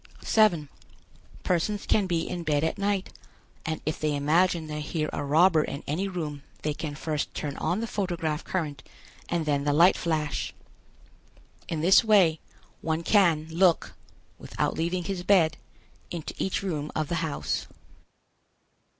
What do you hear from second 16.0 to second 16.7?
into each